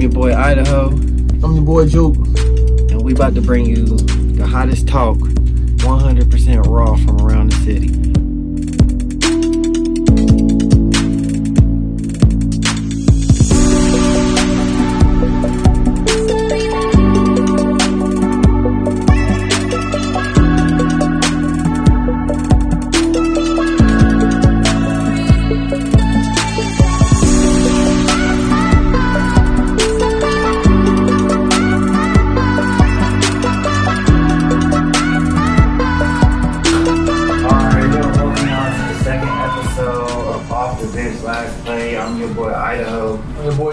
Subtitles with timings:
[0.00, 2.16] I'm your boy Idaho, I'm your boy Juke.
[2.16, 8.09] and we about to bring you the hottest talk, 100% raw from around the city.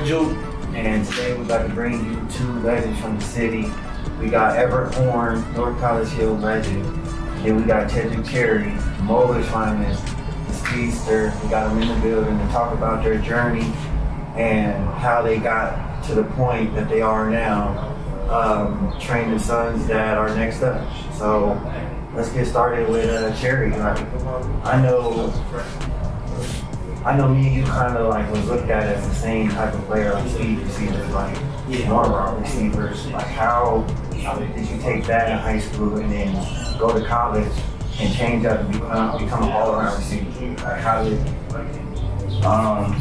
[0.08, 3.66] And today we're about to bring you two legends from the city.
[4.22, 6.86] We got Everett Horne, North College Hill legend.
[7.44, 8.72] Then we got Chedrick Cherry,
[9.04, 10.02] Moeller finest,
[10.48, 11.34] the speedster.
[11.44, 13.66] We got them in the building to talk about their journey
[14.38, 17.94] and how they got to the point that they are now,
[18.30, 20.90] um, training sons that are next up.
[21.16, 21.60] So
[22.16, 23.72] let's get started with uh, Cherry.
[23.72, 24.00] Like,
[24.64, 25.34] I know
[27.08, 29.74] I know me and you kind of like was looked at as the same type
[29.74, 31.38] of player, like speed receivers, like
[31.88, 33.08] normal receivers.
[33.08, 33.84] Like how
[34.38, 36.34] did you take that in high school and then
[36.78, 37.50] go to college
[38.02, 40.50] and change up and become become an all around receiver?
[40.66, 41.18] Like how did
[42.44, 42.94] Um,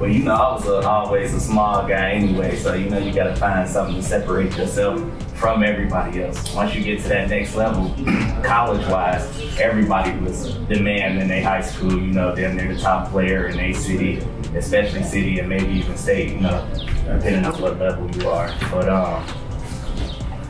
[0.00, 3.12] well, you know, I was a, always a small guy anyway, so you know, you
[3.12, 5.00] got to find something to separate yourself
[5.34, 6.54] from everybody else.
[6.54, 7.94] Once you get to that next level,
[8.42, 9.24] college wise,
[9.58, 11.92] everybody was the man in their high school.
[11.92, 14.18] You know, then they're the top player in a city,
[14.54, 16.30] especially city and maybe even state.
[16.30, 16.68] You know,
[17.04, 18.54] depending on what level you are.
[18.70, 19.24] But um,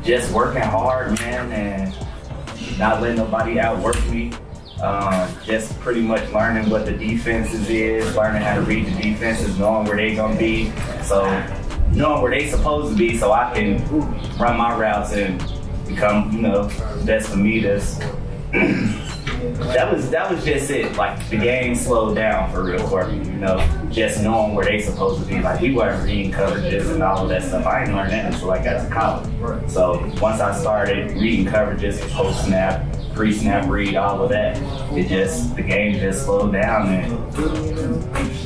[0.03, 4.33] just working hard, man, and not letting nobody outwork me.
[4.83, 9.56] Um, just pretty much learning what the defenses is, learning how to read the defenses,
[9.58, 10.72] knowing where they gonna be.
[11.05, 11.25] So
[11.92, 13.78] knowing where they supposed to be, so I can
[14.38, 15.38] run my routes and
[15.86, 16.69] become, you know,
[17.05, 17.60] best for me.
[17.60, 17.98] That's
[18.53, 20.97] that was that was just it.
[20.97, 23.59] Like the game slowed down for real for me, you know,
[23.91, 25.41] just knowing where they supposed to be.
[25.41, 27.66] Like we weren't reading coverages and all of that stuff.
[27.66, 29.71] I didn't learn that until I got to college.
[29.71, 32.84] So once I started reading coverages, post snap,
[33.15, 34.56] pre snap read, all of that,
[34.97, 37.12] it just the game just slowed down and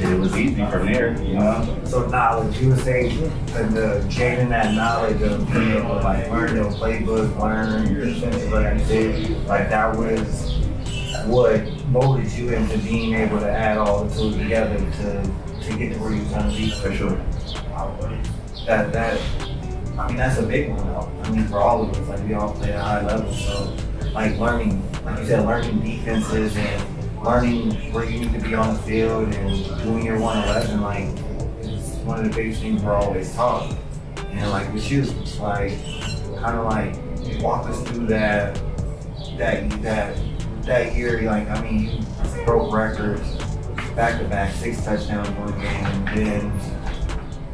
[0.00, 1.78] it was easy from there, you know.
[1.84, 2.60] so knowledge?
[2.60, 6.56] You would say that uh, the gaining that knowledge of being able to like learn
[6.56, 10.58] your playbook, learn your defensive like you like that was
[11.26, 15.22] what molded you into being able to add all the tools together to
[15.62, 16.70] to get to where you're trying to be.
[16.70, 17.16] For sure.
[18.66, 19.20] that that
[19.98, 21.10] I mean that's a big one though.
[21.22, 23.74] I mean for all of us, like we all play at a high level, so
[24.16, 28.72] like learning, like you said, learning defenses and learning where you need to be on
[28.72, 31.08] the field and doing your one eleven, like
[31.60, 33.76] is one of the biggest things we're always taught.
[34.30, 35.02] And like with you,
[35.38, 35.76] like
[36.40, 38.58] kind of like walk us through that
[39.36, 40.18] that that
[40.62, 41.20] that year.
[41.20, 42.02] Like I mean,
[42.34, 43.36] you broke records
[43.94, 46.50] back to back, six touchdowns one game, and then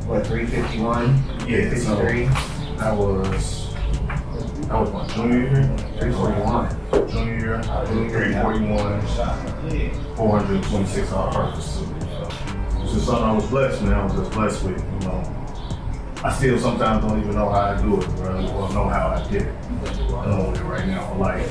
[0.07, 1.49] what, 351?
[1.49, 2.77] Yeah, so 353?
[2.77, 3.62] that was
[4.73, 5.77] that was my junior year.
[6.01, 7.09] 341.
[7.11, 7.63] Junior year,
[8.09, 9.01] three forty one,
[10.17, 11.75] four hundred twenty six on purpose.
[11.75, 13.93] So it's just something I was blessed, man.
[13.95, 15.23] I was just blessed with, you know.
[16.25, 19.29] I still sometimes don't even know how I do it, bro, or know how I
[19.31, 19.55] did it.
[19.65, 21.15] I don't know it right now.
[21.19, 21.47] Like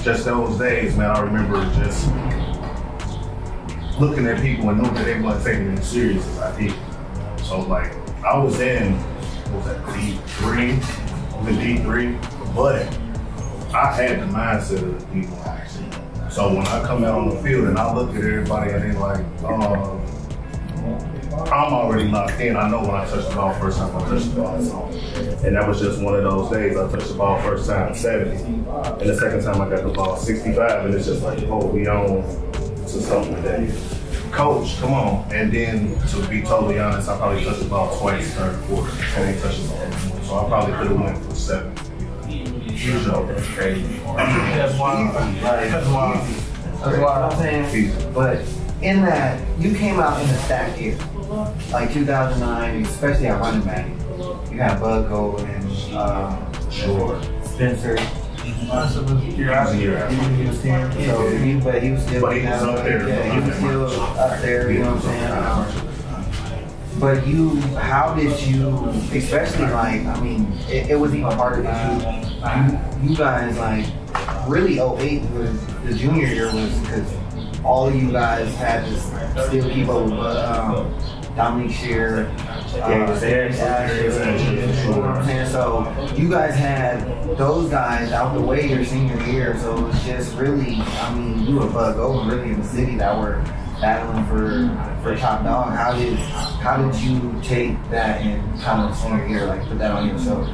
[0.00, 1.10] just those days, man.
[1.10, 2.06] I remember just
[4.00, 6.74] looking at people and knowing that they wasn't taking it as serious as I did.
[7.44, 7.92] So like
[8.24, 10.78] I was in what was that D three,
[11.48, 12.18] in D three,
[12.54, 12.86] but
[13.74, 16.30] I had the mindset of the one.
[16.30, 18.98] So when I come out on the field and I look at everybody and they
[18.98, 19.98] like, uh,
[21.52, 22.56] I'm already locked in.
[22.56, 24.62] I know when I touch the ball first time I touch the ball.
[24.62, 24.84] So.
[25.46, 26.76] And that was just one of those days.
[26.76, 28.42] I touched the ball first time 70.
[28.42, 28.66] And
[29.00, 30.86] the second time I got the ball 65.
[30.86, 33.68] And it's just like, oh, we on to something that
[34.32, 35.32] coach, come on.
[35.32, 38.90] And then to be totally honest, I probably touched the ball twice third quarter.
[39.16, 40.11] And they touched the ball.
[40.32, 41.74] So I probably could have went for seven.
[42.26, 43.82] You know, that's crazy.
[44.16, 45.14] That's wild.
[45.14, 46.26] Like, That's wild.
[46.26, 46.40] easy.
[46.64, 48.14] That's You I'm saying?
[48.14, 48.38] But
[48.80, 50.96] in that, you came out in the stack year.
[51.70, 53.86] Like 2009, especially at running back.
[54.50, 57.22] You had Bud Golden, uh, Sure.
[57.44, 57.96] Spencer.
[57.96, 59.82] That's a curiosity.
[59.82, 60.16] Year after.
[60.16, 63.06] He was here, so he, but he was still, But he was up there.
[63.06, 64.70] Yeah, he was still up there.
[64.72, 65.81] You know what I'm saying?
[66.98, 68.76] But you, how did you,
[69.12, 73.86] especially like, I mean, it, it was even harder because you, you, you guys like,
[74.48, 77.12] really 08 was, the junior year was because
[77.64, 80.94] all of you guys had to still keep up with um,
[81.36, 84.22] Dominique Shear, uh, Darius Darius Asher.
[84.22, 84.82] Asher.
[84.82, 85.48] You know what I'm saying?
[85.48, 90.04] So you guys had those guys out the way your senior year, so it was
[90.04, 93.42] just really, I mean, you were bug over really in the city that were
[93.82, 94.70] battling for
[95.02, 95.20] for mm.
[95.20, 95.74] top dog.
[95.74, 99.90] How did how did you take that and kind of senior year, like put that
[99.90, 100.48] on yourself?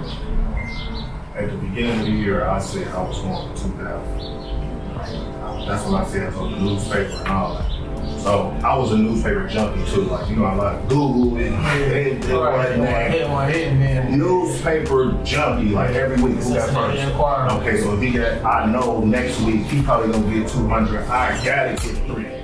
[1.37, 5.69] At the beginning of the year, I said I was going for 2,000.
[5.69, 6.33] That's what I said.
[6.33, 7.71] I on the newspaper and all that.
[8.23, 10.03] So I was a newspaper junkie too.
[10.03, 11.55] Like, you know, I like Google and, and,
[12.25, 13.11] and Right, one whatnot.
[13.11, 17.13] hit, one hit, and then newspaper junkie, like every week who got Listen to the
[17.19, 17.55] first.
[17.61, 21.05] Okay, so if he got, I know next week he probably gonna get 200.
[21.05, 22.38] I gotta get three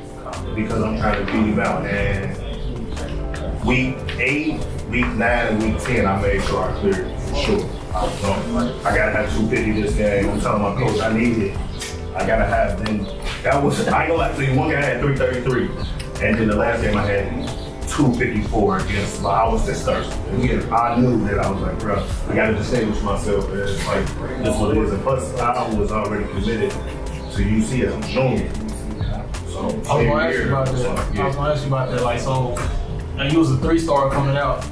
[0.54, 1.84] because I'm trying to beat him out.
[1.86, 7.60] And week eight, week nine, and week 10, I made sure I cleared for sure.
[7.60, 8.32] So
[8.84, 10.28] I gotta have 250 this game.
[10.28, 11.58] I'm telling my coach I need it.
[12.16, 13.04] I gotta have then.
[13.42, 14.56] That was I ain't gonna lie.
[14.56, 17.48] One guy had 333, and then the last game I had
[17.88, 19.22] 254 against.
[19.22, 20.14] But I was just thirsty.
[20.36, 23.48] Again, I knew that I was like, bro, I gotta distinguish myself.
[23.52, 24.06] It's like
[24.42, 24.92] this what it is.
[24.92, 28.50] And plus, I was already committed to UC as a junior.
[29.70, 31.19] So I was gonna ask you about that.
[31.19, 32.02] I was gonna ask you about that.
[32.02, 32.56] Like, so,
[33.19, 34.64] and you was a three star coming out.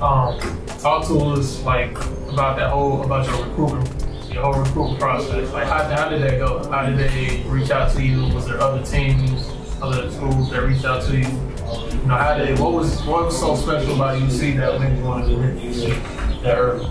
[0.00, 0.38] Um,
[0.78, 1.90] talk to us like
[2.28, 5.52] about that whole about your recruiting, your whole recruiting process.
[5.52, 6.66] Like, how, how did that go?
[6.70, 8.32] How did they reach out to you?
[8.34, 9.46] Was there other teams,
[9.82, 11.26] other schools that reached out to you?
[11.26, 15.04] You know, how did what was what was so special about UC that made you
[15.04, 15.94] want to do
[16.42, 16.88] that early?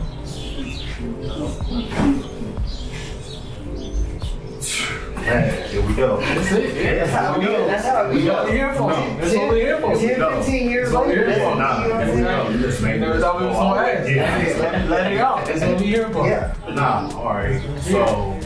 [5.29, 6.19] Man, here we go.
[6.19, 6.75] That's it.
[6.75, 7.67] Yeah, That's how we go.
[7.67, 8.27] That's how we We go.
[8.29, 9.21] got the earphones.
[9.21, 9.95] That's what we here for.
[9.95, 11.55] 10, 15 years That's what we later, here for.
[11.55, 12.49] Nah, you know what I'm here we go.
[12.49, 14.09] You just made Never thought we was go gonna ask.
[14.09, 14.59] Yeah.
[14.61, 15.45] Let, let it out.
[15.45, 16.27] That's what we here for.
[16.27, 16.55] Yeah.
[16.69, 17.61] Nah, all right.
[17.81, 18.39] So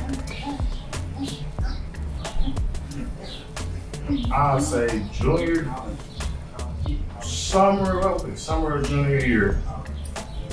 [4.32, 5.74] I'll say junior
[7.22, 9.62] summer, okay, summer of junior year,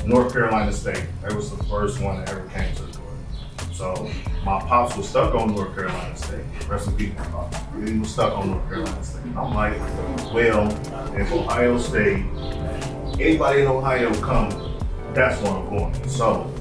[0.06, 1.04] North Carolina State.
[1.22, 2.99] That was the first one that ever came to the.
[3.80, 4.06] So
[4.44, 6.44] my pops was stuck on North Carolina State.
[6.68, 7.56] Rest in peace, my pops.
[7.88, 9.22] He was stuck on North Carolina State.
[9.34, 10.70] I'm like, well,
[11.18, 12.26] if Ohio State,
[13.18, 14.50] anybody in Ohio come,
[15.14, 16.08] that's where I'm going.
[16.10, 16.52] So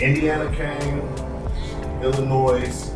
[0.00, 1.00] Indiana came,
[2.02, 2.90] Illinois,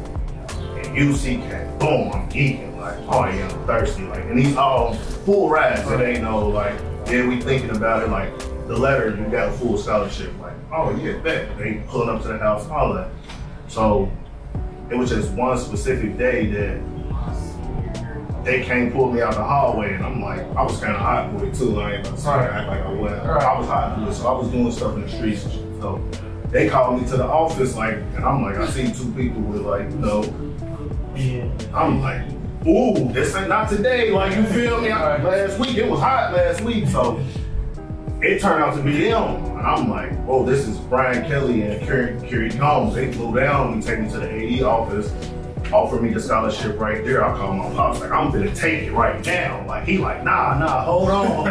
[0.79, 1.79] and UC came.
[1.79, 2.75] Boom, I'm geeking.
[2.79, 4.05] Like, oh yeah, I'm thirsty.
[4.05, 5.87] Like, and these all full rides.
[5.91, 8.09] It ain't no like, yeah, we thinking about it.
[8.09, 8.33] Like,
[8.67, 10.33] the letter, you got a full scholarship.
[10.41, 11.21] Like, oh yeah.
[11.23, 13.11] They pulling up to the house, all that.
[13.69, 14.11] So
[14.91, 16.81] it was just one specific day that
[18.45, 21.33] they came pull me out the hallway, and I'm like, I was kind of hot
[21.33, 21.81] with it too.
[21.81, 23.13] I ain't gonna act like I was.
[23.13, 25.43] I was hot with it, so I was doing stuff in the streets.
[25.81, 26.07] So
[26.51, 29.63] they called me to the office, like, and I'm like, I see two people with
[29.63, 30.23] like, you know.
[31.73, 32.23] I'm like,
[32.67, 34.11] ooh, this ain't not today.
[34.11, 34.91] Like, you feel me?
[34.91, 37.21] I- last week it was hot last week, so
[38.25, 39.45] it turned out to be them.
[39.45, 42.95] And I'm like, oh, this is Brian Kelly and Kerry, Kerry Coombs.
[42.95, 45.13] They flew down and take me to the AD office,
[45.73, 47.25] offered me the scholarship right there.
[47.25, 49.67] I called my pops, like, I'm gonna take it right now.
[49.67, 51.49] Like, he like, nah, nah, hold on.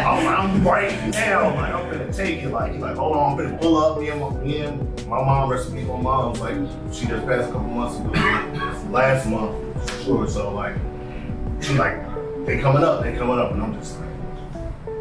[0.00, 1.54] I'm, I'm right now.
[1.54, 2.50] Like, I'm gonna take it.
[2.50, 3.98] Like, he's like, hold on, I'm gonna pull up.
[3.98, 6.56] Me and my, me and my mom, rest in my mom's like,
[6.92, 8.10] she just passed a couple months ago,
[8.90, 10.28] last month, sure.
[10.28, 10.74] So, like,
[11.60, 12.04] she like,
[12.44, 14.05] they coming up, they coming up, and I'm just like,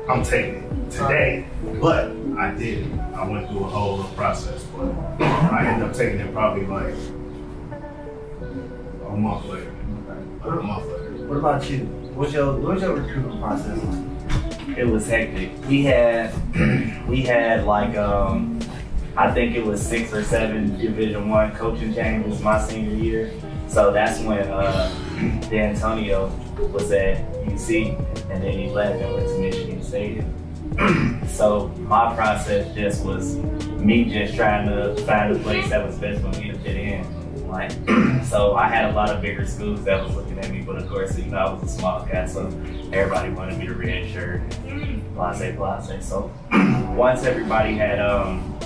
[0.08, 1.48] I'm taking it today.
[1.82, 3.00] But I did it.
[3.16, 4.88] I went through a whole little process, but
[5.22, 6.94] I ended up taking it probably like
[9.08, 9.74] a month later.
[10.44, 11.28] Like a month later.
[11.28, 11.80] What about you?
[12.14, 14.78] What's your what's your recruitment process like?
[14.78, 15.52] it was hectic.
[15.68, 16.32] We had
[17.08, 18.60] we had like um
[19.18, 23.32] I think it was six or seven Division One coaching changes my senior year.
[23.68, 24.94] So that's when uh
[25.50, 26.30] Dantonio
[26.72, 27.98] was at UC
[28.30, 29.65] and then he left and went to Michigan
[31.28, 33.36] So my process just was
[33.80, 37.48] me just trying to find a place that was best for me to fit in.
[37.48, 37.72] Like
[38.26, 40.88] so I had a lot of bigger schools that was looking at me, but of
[40.88, 42.48] course, you know, I was a small guy, so
[42.94, 44.42] everybody wanted me to red shirt
[45.14, 46.06] blase blase.
[46.06, 46.32] So
[46.96, 48.58] once everybody had um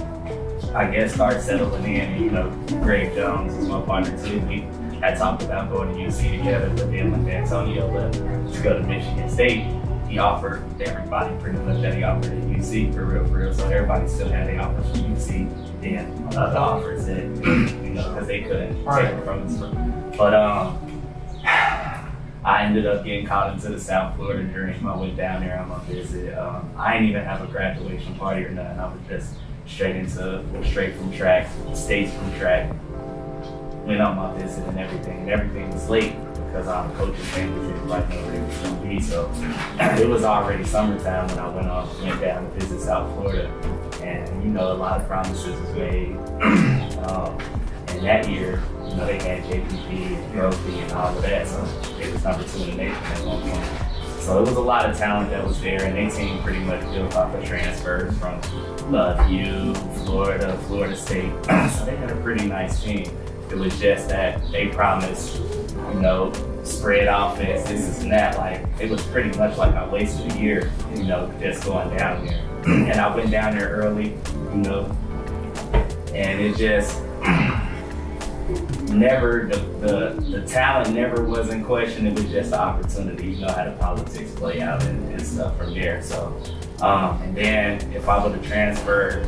[0.73, 2.49] I guess started settling in and you know,
[2.83, 4.39] Greg Jones was my partner too.
[4.41, 4.61] We
[4.99, 8.13] had talked about going to UC together, but then when Antonio left
[8.53, 9.78] to go to Michigan State,
[10.09, 13.53] he offered everybody pretty much that he offered at UC for real, for real.
[13.53, 18.27] So everybody still had the offers from UC, then other offers that you know, because
[18.27, 20.17] they couldn't take it from us.
[20.17, 20.85] But um
[22.43, 24.87] I ended up getting called into the South Florida dream.
[24.87, 26.37] I went down there on my visit.
[26.37, 28.79] Um, I didn't even have a graduation party or nothing.
[28.79, 29.35] I was just
[29.67, 32.73] straight into straight from track, states from track.
[33.85, 35.19] Went on my visit and everything.
[35.19, 36.13] And everything was late.
[36.51, 37.23] Because our coaching
[38.09, 38.99] know where it was going to be.
[38.99, 39.31] So
[39.79, 43.47] it was already summertime when I went off, went down to visit South Florida.
[44.01, 46.15] And, you know, a lot of promises was made.
[47.07, 47.37] um,
[47.89, 51.47] and that year, you know, they had JPP and Grossby and all of that.
[51.47, 51.63] So
[51.99, 53.89] it was number two in the nation at one point.
[54.21, 56.81] So it was a lot of talent that was there, and they team pretty much
[56.93, 58.39] built off of transfers from
[58.91, 59.17] Love
[60.05, 61.31] Florida, Florida State.
[61.45, 63.09] so they had a pretty nice team.
[63.49, 65.41] It was just that they promised,
[65.93, 66.31] you know,
[66.63, 68.37] spread offense, this, and that.
[68.37, 72.25] Like it was pretty much like I wasted a year, you know, just going down
[72.25, 72.45] there.
[72.65, 74.17] and I went down there early,
[74.51, 74.97] you know,
[76.13, 77.01] and it just
[78.91, 82.07] never the, the, the talent never was in question.
[82.07, 83.31] It was just the opportunity.
[83.31, 86.01] You know how the politics play out and, and stuff from there.
[86.01, 86.35] So,
[86.81, 89.27] um, and then if I would have transferred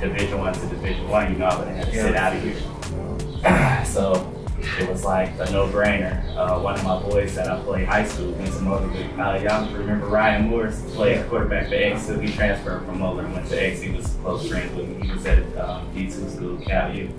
[0.00, 2.42] Division One to Division One, you know, I would have had to sit out of
[2.42, 3.84] here.
[3.86, 4.39] so
[4.78, 6.36] it was like a no-brainer.
[6.36, 10.06] Uh, one of my boys that I played high school, Vincent Moeller, uh, y'all remember
[10.06, 13.80] Ryan Morris played quarterback for X, so he transferred from Moeller and went to X.
[13.80, 15.06] He was close friends with me.
[15.06, 17.10] He was at um, D2 school, Cal U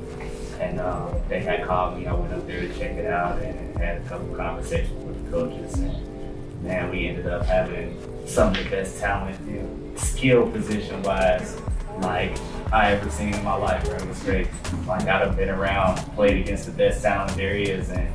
[0.62, 2.06] and um, they had called me.
[2.06, 5.32] I went up there to check it out and had a couple conversations with the
[5.32, 5.74] coaches.
[5.74, 11.02] And man, we ended up having some of the best talent, you know, skill position
[11.02, 11.60] wise,
[12.00, 12.38] like
[12.72, 13.84] I ever seen in my life.
[13.86, 13.96] Bro.
[13.96, 14.48] It was great.
[14.88, 18.14] Like I've been around, played against the best talent there is, and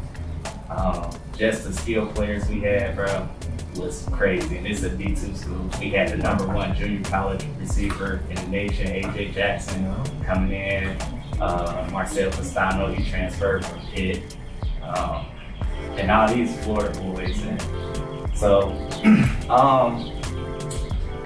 [0.70, 3.28] um, just the skill players we had, bro,
[3.76, 4.56] was crazy.
[4.56, 5.70] And it's a D2 school.
[5.78, 9.94] We had the number one junior college receiver in the nation, AJ Jackson,
[10.24, 10.96] coming in
[11.40, 14.36] uh, Marcel Castano, he transferred from Pitt,
[14.82, 15.26] um,
[15.96, 17.40] and all these Florida boys.
[17.42, 18.70] And so,
[19.50, 20.15] um,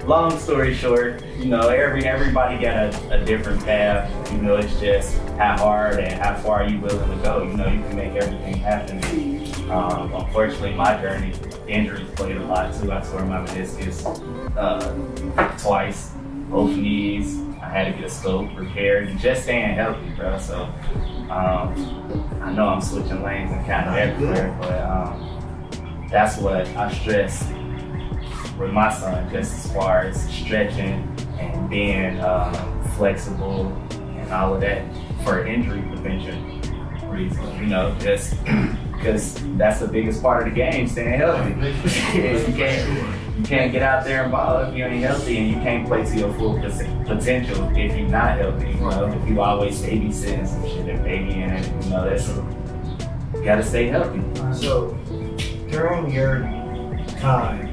[0.05, 4.31] long story short, you know, every everybody got a, a, different path.
[4.31, 7.43] You know, it's just how hard and how far you willing to go.
[7.43, 9.01] You know, you can make everything happen.
[9.69, 11.33] Um, unfortunately, my journey,
[11.67, 12.91] injuries played a lot too.
[12.91, 14.05] I tore my meniscus
[14.57, 16.11] uh, twice,
[16.49, 17.39] both knees.
[17.61, 20.37] I had to get a scope repaired and just staying healthy, bro.
[20.39, 20.63] So
[21.29, 26.91] um, I know I'm switching lanes and kind of everywhere, but um, that's what I
[26.91, 27.49] stress
[28.59, 31.07] with my son, just as far as stretching
[31.39, 34.83] and being um, flexible and all of that
[35.23, 36.61] for injury prevention
[37.09, 37.59] reasons.
[37.59, 38.35] You know, just
[38.93, 41.49] because that's the biggest part of the game, staying healthy.
[42.17, 45.55] you can't you can't get out there and ball if you ain't healthy, and you
[45.55, 46.59] can't play to your full
[47.05, 48.69] potential if you're not healthy.
[48.69, 52.27] You know, if you always babysitting some shit and babying it, you know, that's
[53.35, 54.21] you gotta stay healthy.
[54.53, 54.93] So
[55.69, 56.41] during your
[57.19, 57.70] time, I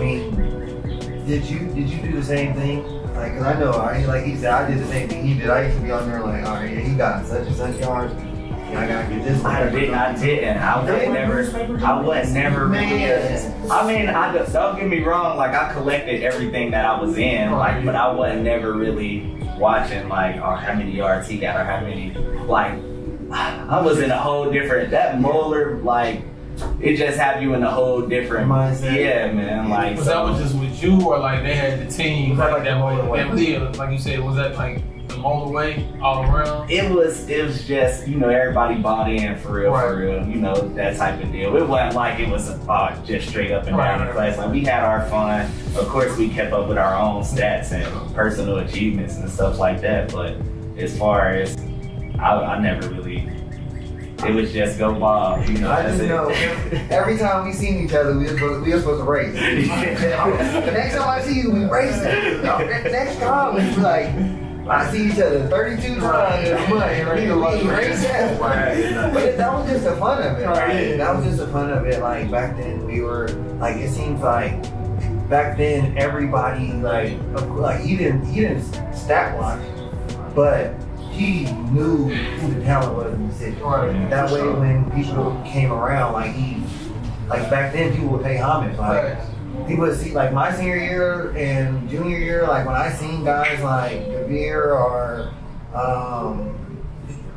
[0.00, 2.82] mean, did you did you do the same thing?
[3.14, 5.50] Like, cause I know, I like he said, I did the same thing he did.
[5.50, 7.78] I used to be on there like, all right, yeah, he got such and such
[7.78, 8.14] yards
[8.76, 9.44] I gotta get this.
[9.44, 9.90] I did.
[9.90, 10.58] I didn't.
[10.58, 11.84] I was never.
[11.84, 12.68] I was never.
[12.68, 13.70] Man.
[13.70, 15.36] I mean, I just, don't get me wrong.
[15.36, 17.50] Like I collected everything that I was in.
[17.52, 21.64] Like, but I wasn't never really watching like, or how many yards he got, or
[21.64, 22.12] how many.
[22.46, 22.72] Like,
[23.32, 24.90] I was in a whole different.
[24.90, 26.22] That Moeller, like,
[26.80, 28.94] it just have you in a whole different mindset.
[28.94, 29.68] Yeah, man.
[29.68, 32.52] Like, was so, that was just with you, or like they had the team like,
[32.52, 33.58] like that way?
[33.58, 34.82] Like you said, was that like
[35.24, 36.70] all the way, all around?
[36.70, 39.88] It was it was just, you know, everybody bought in for real, right.
[39.88, 41.56] for real, you know, that type of deal.
[41.56, 44.38] It wasn't like it was uh, just straight up and right, down the class.
[44.38, 45.50] Like we had our fun.
[45.76, 49.80] Of course we kept up with our own stats and personal achievements and stuff like
[49.82, 50.12] that.
[50.12, 50.36] But
[50.78, 51.56] as far as
[52.18, 53.09] I, I never really
[54.24, 55.42] it was just go ball.
[55.44, 56.28] You know, I just know
[56.90, 59.32] every time we seen each other, we were supposed, we were supposed to race.
[59.34, 62.42] the next time I see you, we racing.
[62.42, 64.14] No, next time we like
[64.70, 68.40] I see each other 32 times in a month.
[68.40, 69.12] Right.
[69.12, 70.46] But that was just the fun of it.
[70.46, 70.96] Right?
[70.96, 72.00] That was just the fun of it.
[72.00, 74.62] Like back then, we were like it seems like
[75.28, 78.62] back then everybody like like he didn't he didn't
[78.94, 79.60] stat watch,
[80.34, 80.74] but
[81.20, 83.56] he knew who the talent was in the city.
[84.08, 86.62] That way, when people came around, like he
[87.28, 88.78] like back then, people would pay homage.
[88.78, 89.18] Like.
[89.66, 93.60] People would see like my senior year and junior year, like when I seen guys
[93.60, 95.34] like Devere or
[95.74, 96.56] um,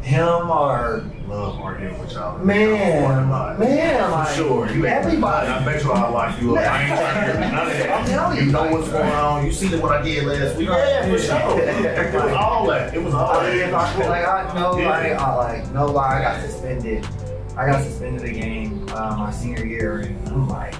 [0.01, 2.37] him or love arguing with y'all.
[2.43, 4.69] Man, man, like sure.
[4.71, 5.47] You everybody.
[5.47, 6.57] I bet you I like you.
[6.57, 7.99] I ain't trying to hear none of that.
[7.99, 9.45] I'm telling you, you know what's going on.
[9.45, 10.67] You see what I did last week.
[10.67, 11.59] Yeah, for sure.
[11.59, 12.93] it was all that.
[12.93, 13.73] It was all I that.
[13.73, 14.89] I, like I know, yeah.
[14.89, 17.07] like, I, like no lie, I got suspended.
[17.55, 20.75] I got suspended a game uh, my senior year, and I'm like.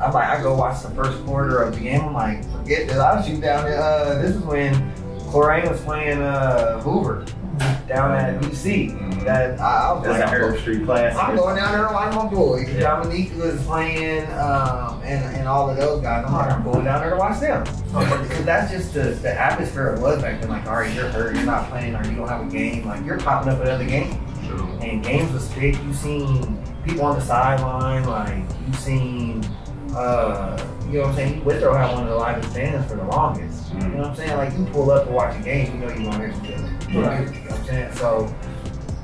[0.00, 2.00] I'm like, I go watch the first quarter of the game.
[2.00, 2.96] I'm like, forget this.
[2.96, 3.66] I'll shoot down.
[3.66, 4.72] Uh, this is when
[5.30, 7.26] Colerain was playing uh, Hoover.
[7.90, 8.90] Down at UC.
[8.90, 9.24] Mhm.
[9.24, 11.16] That I, I was That's like, a Herb Street class.
[11.16, 12.72] I'm going down there to watch my boys.
[12.72, 12.80] Yeah.
[12.80, 16.24] Dominique was playing, um, and, and all of those guys.
[16.26, 17.64] I'm like, I'm going down there to watch them.
[17.64, 20.48] Because that's just the, the atmosphere it was back then.
[20.50, 22.86] Like, all right, you're hurt, you're not playing, or you don't have a game.
[22.86, 24.14] Like, you're popping up at other games.
[24.82, 25.76] And games was big.
[25.84, 28.04] You seen people on the sideline.
[28.04, 29.44] Like, you seen,
[29.94, 31.44] uh, you know what I'm saying?
[31.44, 33.72] Withrow had one of the livest stands for the longest.
[33.74, 34.36] You know what I'm saying?
[34.36, 36.79] Like, you pull up to watch a game, you know you want to hear some
[36.90, 37.92] You know I'm saying?
[37.94, 38.34] So,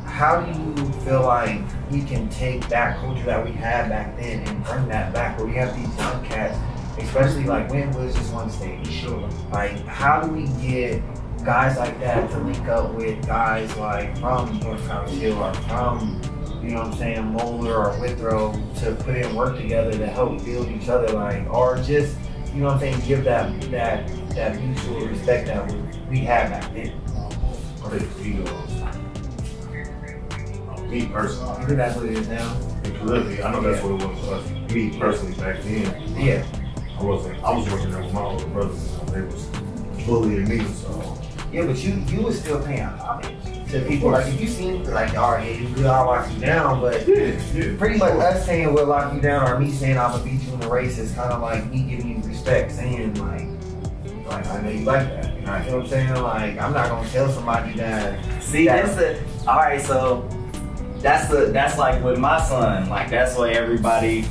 [0.04, 4.46] how do you feel like we can take that culture that we had back then
[4.48, 6.58] and bring that back where we have these young cats,
[6.98, 8.88] especially like when was just one stage?
[8.88, 9.28] Sure.
[9.52, 11.00] Like, how do we get
[11.44, 16.20] guys like that to link up with guys like from North College Hill or from,
[16.60, 20.44] you know what I'm saying, Moeller or Withrow to put in work together to help
[20.44, 22.16] build each other, like, or just,
[22.52, 25.72] you know what I'm saying, give that that that mutual respect that
[26.10, 27.00] we had back then.
[27.86, 28.72] I think egos.
[30.90, 32.56] Me personally, I think that's what it is now.
[33.02, 34.72] literally, I know that's what it was for us.
[34.72, 36.44] Me personally, back then, Yeah.
[36.98, 37.42] I wasn't.
[37.44, 38.94] I was working there with my older brothers.
[39.00, 39.44] and They was
[40.06, 41.18] bullying me, so
[41.52, 44.10] Yeah, but you you was still paying homage to people.
[44.10, 47.38] Like if you seen like, all right, yeah, we all lock you down, but yeah,
[47.54, 47.76] yeah.
[47.76, 50.54] pretty much us saying we'll lock you down or me saying I'm gonna beat you
[50.54, 53.46] in the race is kind of like me giving you respect, saying like,
[54.26, 55.35] like I know you like that.
[55.46, 56.22] You know what I'm saying?
[56.22, 58.42] Like I'm not gonna tell somebody that.
[58.42, 59.18] See, that- that's the
[59.50, 59.80] all right.
[59.80, 60.28] So
[60.98, 62.88] that's the that's like with my son.
[62.88, 64.24] Like that's why everybody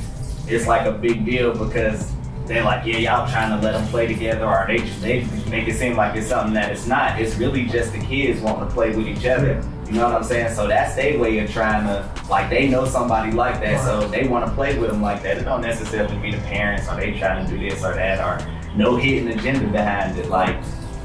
[0.48, 2.12] it's like a big deal because
[2.46, 5.74] they're like, yeah, y'all trying to let them play together, or they they make it
[5.76, 7.20] seem like it's something that it's not.
[7.20, 9.60] It's really just the kids wanting to play with each other.
[9.86, 10.54] You know what I'm saying?
[10.54, 14.28] So that's their way of trying to like they know somebody like that, so they
[14.28, 15.38] want to play with them like that.
[15.38, 18.46] It don't necessarily be the parents or they trying to do this or that or
[18.76, 20.28] no hidden agenda behind it.
[20.28, 20.56] Like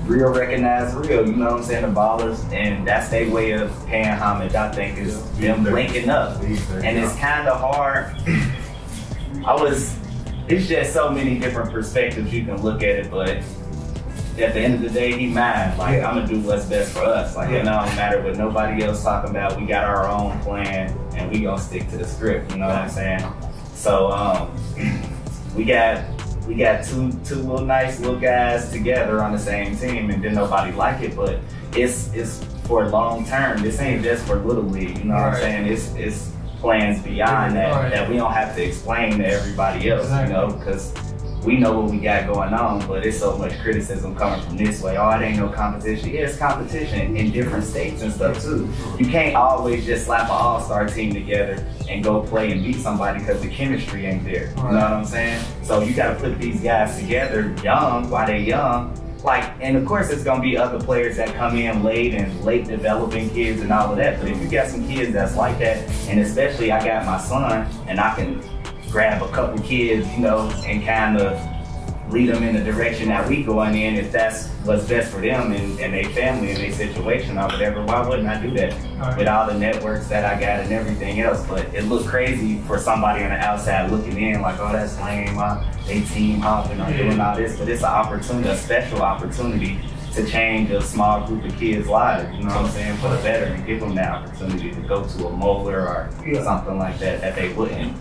[0.06, 1.82] real recognize real, you know what I'm saying?
[1.94, 4.56] The ballers, and that's their way of paying homage.
[4.56, 8.16] I think is them linking up, and it's kind of hard.
[9.46, 9.98] I was,
[10.48, 13.30] it's just so many different perspectives you can look at it, but
[14.40, 15.78] at the end of the day, he mine.
[15.78, 16.10] Like Yeah.
[16.10, 17.36] I'm gonna do what's best for us.
[17.36, 17.58] Like Yeah.
[17.58, 19.60] it don't matter what nobody else talking about.
[19.60, 22.52] We got our own plan, and we gonna stick to the script.
[22.52, 23.24] You know what I'm saying?
[23.76, 24.52] So um,
[25.56, 26.04] we got
[26.48, 30.34] we got two two little nice little guys together on the same team, and then
[30.36, 31.40] nobody like it, but
[31.76, 33.62] it's it's for long term.
[33.62, 34.98] This ain't just for little league.
[35.00, 35.68] You know what I'm saying?
[35.68, 37.92] It's it's plans beyond that Right.
[37.92, 40.04] that we don't have to explain to everybody else.
[40.04, 40.34] Exactly.
[40.36, 40.94] You know, because
[41.44, 44.82] we know what we got going on, but it's so much criticism coming from this
[44.82, 44.98] way.
[44.98, 46.10] Oh, it ain't no competition.
[46.10, 48.72] Yeah, it's competition in different states and stuff too.
[49.00, 53.20] You can't always just slap an all-star team together and go play and beat somebody
[53.20, 54.50] because the chemistry ain't there.
[54.50, 55.44] You know what I'm saying?
[55.64, 58.96] So you got to put these guys together young while they young.
[59.24, 62.66] Like, and of course, it's gonna be other players that come in late and late
[62.66, 64.20] developing kids and all of that.
[64.20, 65.78] But if you got some kids that's like that,
[66.08, 68.42] and especially I got my son, and I can
[68.92, 71.40] grab a couple kids, you know, and kind of
[72.12, 75.54] lead them in the direction that we going in if that's what's best for them
[75.54, 77.82] and, and their family and their situation or whatever.
[77.86, 79.18] Why wouldn't I do that Right.
[79.18, 81.46] with all the networks that I got and everything else?
[81.48, 85.38] But it looked crazy for somebody on the outside looking in like, oh, that's lame.
[85.40, 87.58] Uh, they team hopping or doing all this.
[87.58, 89.80] But it's an opportunity, a special opportunity
[90.14, 92.30] to change a small group of kids' lives.
[92.36, 92.98] You know what I'm saying?
[92.98, 96.44] For the better and give them the opportunity to go to a Moeller or Yeah.
[96.44, 97.96] something like that that they wouldn't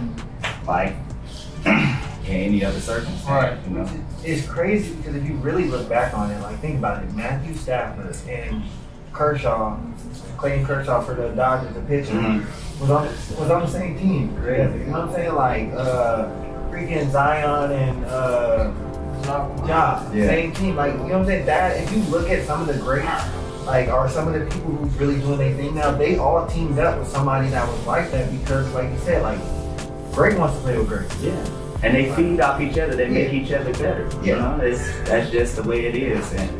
[0.66, 0.94] like
[1.66, 3.26] in any other circumstance.
[3.28, 3.58] Right.
[3.68, 3.90] You know?
[4.24, 7.54] It's crazy because if you really look back on it, like think about it, Matthew
[7.54, 8.62] Stafford and
[9.12, 9.78] Kershaw,
[10.36, 12.44] Clayton Kershaw for the Dodgers, the pitcher, Mhm.
[12.80, 13.06] was on
[13.38, 14.34] was on the same team.
[14.44, 14.50] You
[14.86, 15.34] know what I'm saying?
[15.34, 16.28] Like uh,
[16.70, 18.70] freaking Zion and uh,
[19.66, 20.26] Ja, Yeah.
[20.28, 20.76] same team.
[20.76, 21.46] Like you know what I'm saying?
[21.46, 23.08] That if you look at some of the greats,
[23.66, 26.78] like or some of the people who's really doing their thing now, they all teamed
[26.78, 29.38] up with somebody that was like that because, like you said, like
[30.12, 31.06] Greg wants to play with Greg.
[31.20, 31.32] Yeah.
[31.82, 32.94] And they feed off each other.
[32.94, 34.08] They make each other better.
[34.22, 34.56] You Yeah.
[34.56, 36.50] know, it's that's just the way it is, and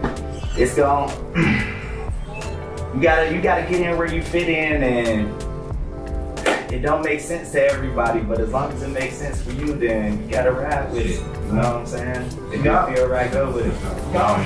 [0.57, 1.11] it's going.
[2.93, 7.53] You gotta you gotta get in where you fit in, and it don't make sense
[7.53, 8.19] to everybody.
[8.19, 11.21] But as long as it makes sense for you, then you gotta ride with it.
[11.47, 12.27] You know what I'm saying?
[12.53, 12.89] If Yeah.
[12.91, 14.13] you feel right, go with it.
[14.13, 14.41] Y'all,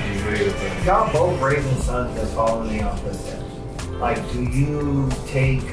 [0.85, 3.41] y'all both raising sons that's following in y'all footsteps.
[3.99, 5.63] Like, do you take,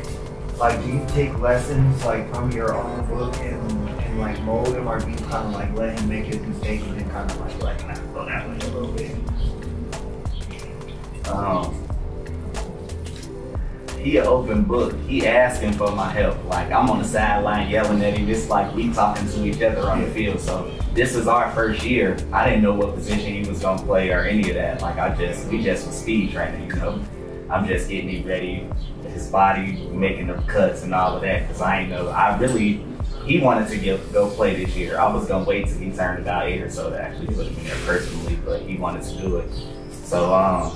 [0.58, 4.88] like, do you take lessons like from your own book and, and like mold him,
[4.88, 7.40] or do you kind of like let him make his mistakes and then kind of
[7.40, 9.16] like like nah, go that way a little bit?
[11.28, 11.82] Um,
[14.02, 14.94] he an open book.
[15.06, 16.44] He asking for my help.
[16.46, 18.28] Like I'm on the sideline yelling at him.
[18.28, 20.40] It's like we talking to each other on the field.
[20.40, 22.16] So this is our first year.
[22.32, 24.82] I didn't know what position he was gonna play or any of that.
[24.82, 27.00] Like I just we just was speed training, you know.
[27.52, 28.66] I'm just getting him ready,
[29.02, 31.46] his body, making the cuts and all of that.
[31.48, 32.82] Cause I ain't know, I really,
[33.26, 34.98] he wanted to go play this year.
[34.98, 37.58] I was gonna wait till he turned about eight or so to actually put him
[37.58, 39.50] in there personally, but he wanted to do it.
[40.04, 40.72] So, um,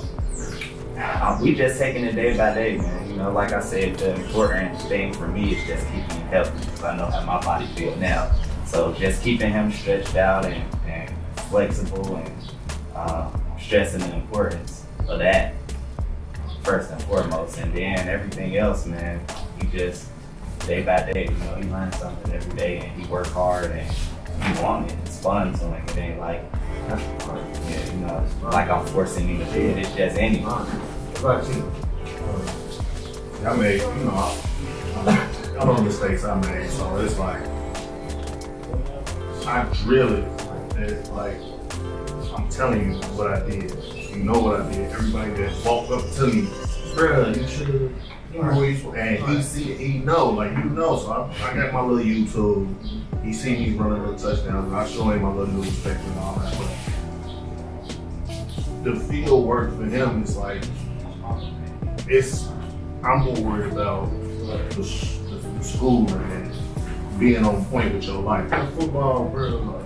[0.97, 3.09] uh, we just taking it day by day, man.
[3.09, 6.59] You know, like I said, the important thing for me is just keeping him healthy
[6.59, 8.31] because I know how my body feel now.
[8.67, 11.11] So just keeping him stretched out and, and
[11.49, 12.51] flexible and
[12.93, 15.56] uh, stressing the importance of that
[16.67, 19.21] first and foremost, and then everything else, man.
[19.61, 20.09] You just
[20.65, 23.89] day by day, you know, he learns something every day, and he work hard and
[23.89, 24.97] he want it.
[25.05, 26.43] It's fun, so like it ain't like
[26.89, 29.77] yeah, you know, like I'm forcing him to do it.
[29.77, 30.45] It's just anything.
[30.45, 31.71] What about you?
[33.47, 34.35] I made, you know,
[35.05, 37.41] I, I know the mistakes I made, so it's like
[39.47, 40.27] I drill it.
[40.75, 41.37] It's like
[42.35, 43.71] I'm telling you what I did.
[44.09, 44.91] You know what I did.
[44.91, 46.47] Everybody that walked up to me,
[46.95, 47.95] bruh, you should
[48.39, 50.97] and he see he know, like you know.
[50.97, 52.67] So I, I got my little YouTube.
[53.23, 56.03] He see me running a little touchdown, and I show him my little new respect
[56.03, 56.57] and all that.
[58.27, 60.63] But the field work for him is like
[62.07, 62.47] it's.
[63.03, 64.81] I'm more worried about the, the,
[65.57, 66.51] the school and
[67.19, 68.49] being on point with your life.
[68.73, 69.85] Football, bro, like,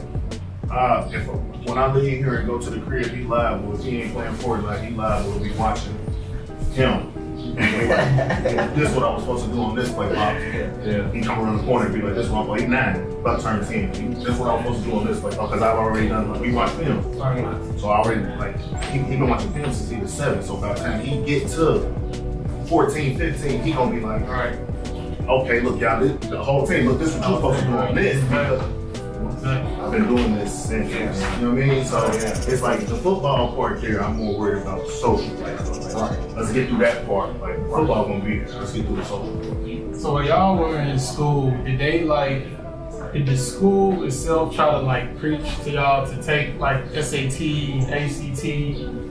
[0.72, 1.28] uh, if
[1.66, 3.64] when I leave here and go to the crib, he live.
[3.64, 5.98] Well, if he ain't playing for it, like he live, we'll be watching
[6.74, 7.12] him.
[7.56, 10.38] this is what I was supposed to do on this play, Bob.
[10.86, 11.12] Yeah.
[11.12, 13.66] He come around the corner and be like, this one, play nine, about to turn
[13.66, 13.94] 10.
[13.94, 16.08] He, this is what I was supposed to do on this play, because I've already
[16.08, 17.04] done, like, we watch film.
[17.78, 20.42] So I already, like, he, he been watching film since he was seven.
[20.44, 21.94] So by the time he get to
[22.70, 24.56] 14, 15, he gonna be like, all right,
[25.28, 27.96] okay, look, y'all, the whole team, look, this is what you're supposed to do on
[27.96, 28.81] this.
[29.44, 31.86] I've been doing this since, you know what I mean?
[31.86, 32.30] So yeah.
[32.48, 35.34] it's like the football part there, I'm more worried about the social.
[35.38, 35.60] Like,
[35.94, 37.36] like, let's get through that part.
[37.40, 38.60] Like, football gonna be there.
[38.60, 40.00] Let's get through the social.
[40.00, 42.46] So when y'all were in school, did they like
[43.14, 47.42] did the school itself try to like preach to y'all to take like SAT
[47.92, 48.42] ACT?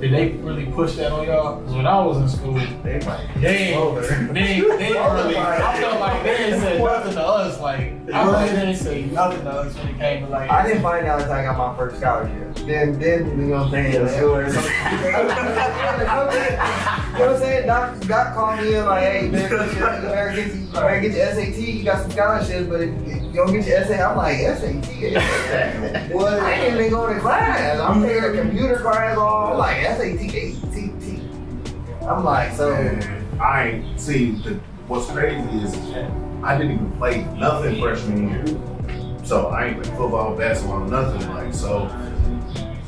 [0.00, 1.60] Did they really push that on y'all?
[1.62, 3.28] 'Cause when I was in school, They might.
[3.40, 4.00] they Over.
[4.00, 5.36] they oh, they didn't really.
[5.36, 7.60] I felt like they didn't say nothing to us.
[7.60, 10.50] Like I felt like they didn't say nothing to us when it came to like.
[10.50, 12.36] I didn't find out until I got my first scholarship.
[12.66, 13.94] Then, then you know what I'm saying?
[13.94, 14.54] It was.
[14.56, 15.24] you know
[17.18, 17.66] what I'm saying?
[17.66, 21.26] Doc, Doc called me and like, hey, man, you better get, you better get your
[21.34, 21.58] SAT.
[21.58, 22.90] You got some scholarships, but if
[23.30, 26.10] you don't get your SAT, I'm like, SAT?
[26.12, 26.40] What?
[26.40, 27.78] I ain't even go to class.
[27.78, 29.52] I'm taking a computer class all.
[29.52, 32.02] I'm like, SAT, ACT.
[32.02, 32.74] I'm like, so.
[32.74, 34.54] And I ain't see the
[34.88, 35.74] what's crazy is
[36.42, 38.44] I didn't even play nothing freshman year.
[39.24, 41.88] So I ain't play football, basketball, nothing like so.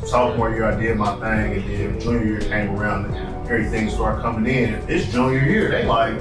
[0.04, 4.20] Sophomore year I did my thing, and then junior year came around, and everything started
[4.20, 4.74] coming in.
[4.88, 6.20] It's junior year, they like,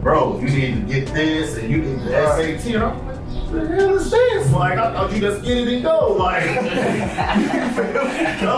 [0.00, 3.11] bro, you need to get this, and you need the SAT.
[3.52, 4.52] And I'm like, what the hell is this?
[4.52, 6.14] Like, I thought you just get it and go.
[6.14, 6.62] Like, you feel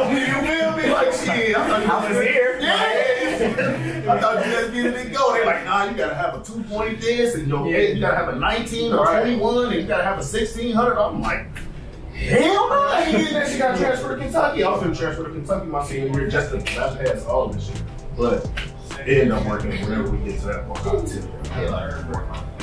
[0.08, 0.20] me?
[0.20, 0.90] You feel me?
[0.92, 2.58] Like, shit, I thought you I was here.
[2.60, 4.12] Yeah.
[4.12, 5.32] I thought you just get it and go.
[5.32, 7.78] They're like, nah, you gotta have a two point this, and your Yeah.
[7.94, 9.20] you gotta have a 19 or Right.
[9.22, 10.96] 21, and you gotta have a 1600.
[10.98, 11.46] I'm like,
[12.14, 13.58] hell no, I ain't getting that shit.
[13.58, 14.62] Got transferred to Kentucky.
[14.62, 17.82] I was gonna transfer to Kentucky my senior year just to bypass all this shit.
[18.16, 18.46] But
[19.06, 20.86] it ended up working whenever we get to that point.
[20.86, 22.53] I'll tell you.